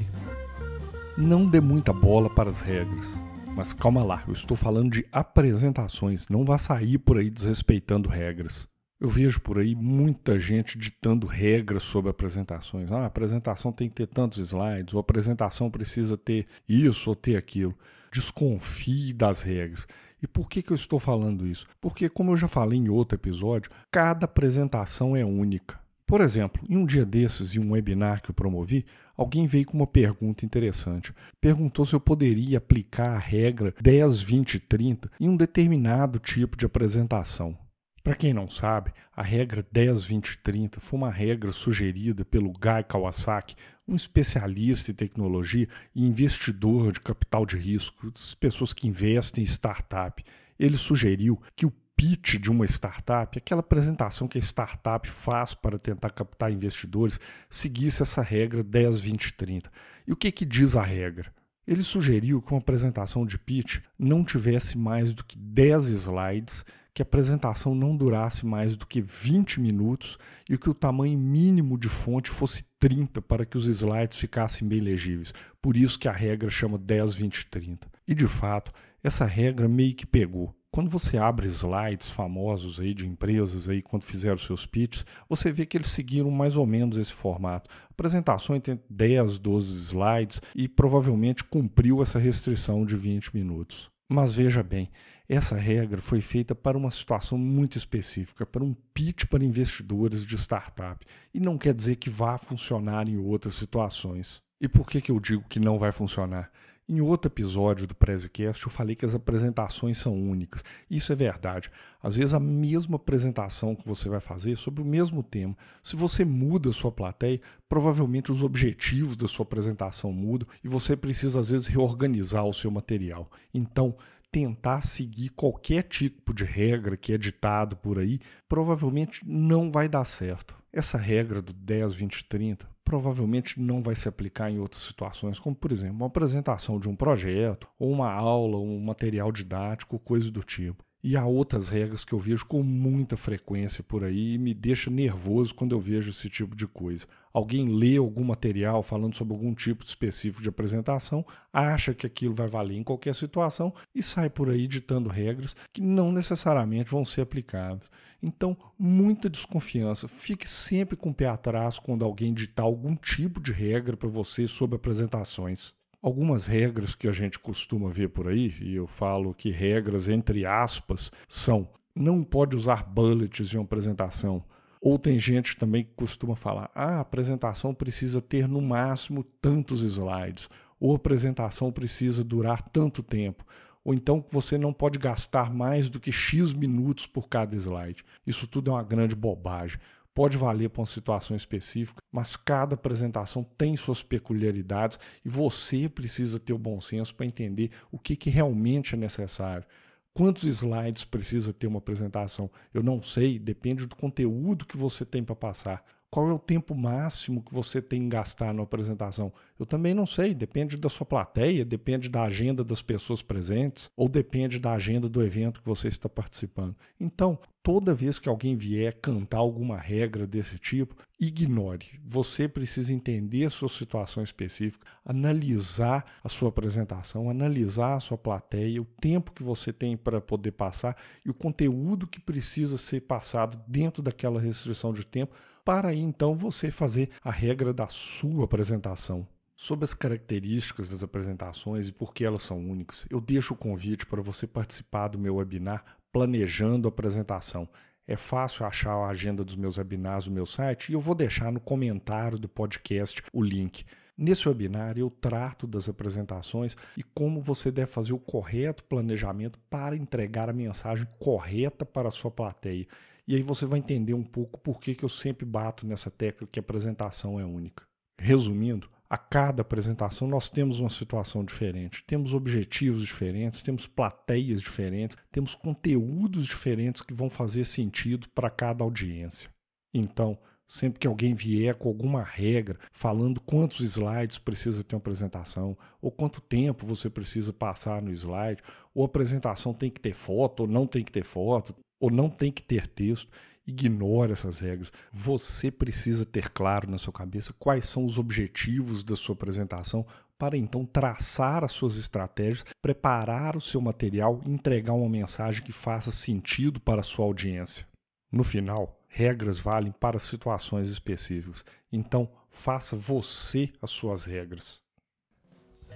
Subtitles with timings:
[1.16, 3.20] Não dê muita bola para as regras.
[3.56, 8.73] Mas calma lá, eu estou falando de apresentações, não vá sair por aí desrespeitando regras.
[9.04, 12.90] Eu vejo por aí muita gente ditando regras sobre apresentações.
[12.90, 17.16] Ah, a apresentação tem que ter tantos slides, ou a apresentação precisa ter isso ou
[17.16, 17.78] ter aquilo.
[18.14, 19.86] Desconfie das regras.
[20.22, 21.68] E por que, que eu estou falando isso?
[21.82, 25.78] Porque, como eu já falei em outro episódio, cada apresentação é única.
[26.08, 28.86] Por exemplo, em um dia desses, em um webinar que eu promovi,
[29.18, 31.14] alguém veio com uma pergunta interessante.
[31.42, 36.66] Perguntou se eu poderia aplicar a regra 10, 20, 30 em um determinado tipo de
[36.66, 37.58] apresentação.
[38.04, 42.84] Para quem não sabe, a regra 10, 20, 30 foi uma regra sugerida pelo Guy
[42.86, 43.56] Kawasaki,
[43.88, 49.48] um especialista em tecnologia e investidor de capital de risco, das pessoas que investem em
[49.48, 50.22] startup.
[50.60, 55.80] Ele sugeriu que o pitch de uma startup, aquela apresentação que a startup faz para
[55.80, 59.72] tentar captar investidores, seguisse essa regra 10, 20, 30.
[60.06, 61.34] E o que, que diz a regra?
[61.66, 67.02] Ele sugeriu que uma apresentação de pitch não tivesse mais do que 10 slides, que
[67.02, 70.18] a apresentação não durasse mais do que 20 minutos
[70.50, 74.80] e que o tamanho mínimo de fonte fosse 30 para que os slides ficassem bem
[74.80, 75.34] legíveis.
[75.62, 77.88] Por isso que a regra chama 10, 20, 30.
[78.08, 78.72] E de fato,
[79.04, 80.56] essa regra meio que pegou.
[80.70, 85.68] Quando você abre slides famosos aí de empresas aí quando fizeram seus pitches, você vê
[85.68, 87.70] que eles seguiram mais ou menos esse formato.
[87.92, 93.93] Apresentações tem 10, 12 slides e provavelmente cumpriu essa restrição de 20 minutos.
[94.10, 94.92] Mas veja bem,
[95.28, 100.36] essa regra foi feita para uma situação muito específica, para um pitch para investidores de
[100.36, 104.42] startup, e não quer dizer que vá funcionar em outras situações.
[104.60, 106.52] E por que, que eu digo que não vai funcionar?
[106.88, 110.62] Em outro episódio do Prezecast, eu falei que as apresentações são únicas.
[110.90, 111.72] Isso é verdade.
[112.02, 116.26] Às vezes, a mesma apresentação que você vai fazer sobre o mesmo tema, se você
[116.26, 121.50] muda a sua plateia, provavelmente os objetivos da sua apresentação mudam e você precisa, às
[121.50, 123.32] vezes, reorganizar o seu material.
[123.54, 123.96] Então,
[124.30, 128.20] tentar seguir qualquer tipo de regra que é ditado por aí,
[128.50, 130.54] provavelmente não vai dar certo.
[130.74, 135.56] Essa regra do 10, 20, 30 provavelmente não vai se aplicar em outras situações, como
[135.56, 140.44] por exemplo, uma apresentação de um projeto, ou uma aula, um material didático, coisa do
[140.44, 140.84] tipo.
[141.06, 144.90] E há outras regras que eu vejo com muita frequência por aí e me deixa
[144.90, 147.06] nervoso quando eu vejo esse tipo de coisa.
[147.34, 152.48] Alguém lê algum material falando sobre algum tipo específico de apresentação, acha que aquilo vai
[152.48, 157.20] valer em qualquer situação e sai por aí ditando regras que não necessariamente vão ser
[157.20, 157.90] aplicáveis.
[158.24, 160.08] Então, muita desconfiança.
[160.08, 164.48] Fique sempre com o pé atrás quando alguém ditar algum tipo de regra para você
[164.48, 165.74] sobre apresentações.
[166.02, 170.46] Algumas regras que a gente costuma ver por aí, e eu falo que regras entre
[170.46, 174.44] aspas, são não pode usar bullets em uma apresentação.
[174.82, 179.82] Ou tem gente também que costuma falar: ah, a apresentação precisa ter no máximo tantos
[179.82, 183.46] slides, ou a apresentação precisa durar tanto tempo,
[183.84, 188.06] ou então você não pode gastar mais do que X minutos por cada slide.
[188.26, 189.80] Isso tudo é uma grande bobagem
[190.14, 196.40] pode valer para uma situação específica, mas cada apresentação tem suas peculiaridades e você precisa
[196.40, 199.66] ter o bom senso para entender o que, que realmente é necessário.
[200.14, 202.50] Quantos slides precisa ter uma apresentação?
[202.72, 205.84] Eu não sei, depende do conteúdo que você tem para passar.
[206.14, 209.34] Qual é o tempo máximo que você tem que gastar na apresentação?
[209.58, 214.08] Eu também não sei, depende da sua plateia, depende da agenda das pessoas presentes ou
[214.08, 216.76] depende da agenda do evento que você está participando.
[217.00, 222.00] Então, toda vez que alguém vier cantar alguma regra desse tipo, ignore.
[222.06, 228.82] Você precisa entender a sua situação específica, analisar a sua apresentação, analisar a sua plateia,
[228.82, 233.60] o tempo que você tem para poder passar e o conteúdo que precisa ser passado
[233.66, 235.34] dentro daquela restrição de tempo
[235.64, 239.26] para aí então você fazer a regra da sua apresentação.
[239.56, 244.06] Sobre as características das apresentações e por que elas são únicas, eu deixo o convite
[244.06, 247.68] para você participar do meu webinar Planejando a Apresentação.
[248.08, 251.52] É fácil achar a agenda dos meus webinars no meu site e eu vou deixar
[251.52, 253.84] no comentário do podcast o link.
[254.16, 259.98] Nesse webinar eu trato das apresentações e como você deve fazer o correto planejamento para
[259.98, 262.88] entregar a mensagem correta para a sua plateia.
[263.28, 266.48] E aí você vai entender um pouco por que, que eu sempre bato nessa tecla
[266.52, 267.84] que a apresentação é única.
[268.20, 275.16] Resumindo, A cada apresentação nós temos uma situação diferente, temos objetivos diferentes, temos plateias diferentes,
[275.32, 279.52] temos conteúdos diferentes que vão fazer sentido para cada audiência.
[279.94, 280.36] Então,
[280.68, 286.10] sempre que alguém vier com alguma regra falando quantos slides precisa ter uma apresentação, ou
[286.10, 288.64] quanto tempo você precisa passar no slide,
[288.96, 292.32] ou a apresentação tem que ter foto, ou não tem que ter foto, ou não
[292.32, 293.32] tem que ter texto,
[293.66, 294.92] Ignore essas regras.
[295.12, 300.06] Você precisa ter claro na sua cabeça quais são os objetivos da sua apresentação
[300.38, 305.72] para então traçar as suas estratégias, preparar o seu material e entregar uma mensagem que
[305.72, 307.88] faça sentido para a sua audiência.
[308.32, 311.64] No final, regras valem para situações específicas.
[311.92, 314.82] Então, faça você as suas regras.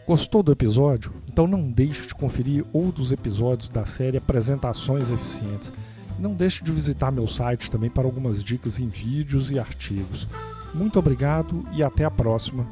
[0.07, 1.13] Gostou do episódio?
[1.29, 5.73] Então não deixe de conferir outros episódios da série Apresentações Eficientes.
[6.19, 10.27] Não deixe de visitar meu site também para algumas dicas em vídeos e artigos.
[10.73, 12.67] Muito obrigado e até a próxima.